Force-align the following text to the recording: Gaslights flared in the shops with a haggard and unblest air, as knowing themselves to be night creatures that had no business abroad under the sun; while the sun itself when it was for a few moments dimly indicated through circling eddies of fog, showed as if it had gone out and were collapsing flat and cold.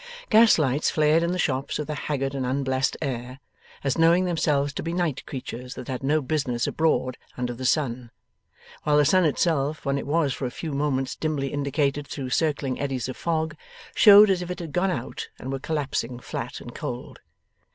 Gaslights 0.31 0.89
flared 0.89 1.21
in 1.21 1.31
the 1.31 1.37
shops 1.37 1.77
with 1.77 1.87
a 1.87 1.93
haggard 1.93 2.33
and 2.33 2.43
unblest 2.43 2.97
air, 3.03 3.39
as 3.83 3.99
knowing 3.99 4.25
themselves 4.25 4.73
to 4.73 4.81
be 4.81 4.93
night 4.93 5.23
creatures 5.27 5.75
that 5.75 5.87
had 5.89 6.01
no 6.01 6.23
business 6.23 6.65
abroad 6.65 7.19
under 7.37 7.53
the 7.53 7.67
sun; 7.67 8.09
while 8.81 8.97
the 8.97 9.05
sun 9.05 9.25
itself 9.25 9.85
when 9.85 9.99
it 9.99 10.07
was 10.07 10.33
for 10.33 10.47
a 10.47 10.49
few 10.49 10.71
moments 10.73 11.15
dimly 11.15 11.49
indicated 11.49 12.07
through 12.07 12.31
circling 12.31 12.79
eddies 12.79 13.07
of 13.07 13.15
fog, 13.15 13.55
showed 13.93 14.31
as 14.31 14.41
if 14.41 14.49
it 14.49 14.57
had 14.57 14.71
gone 14.73 14.89
out 14.89 15.27
and 15.37 15.51
were 15.51 15.59
collapsing 15.59 16.17
flat 16.19 16.59
and 16.59 16.73
cold. 16.73 17.19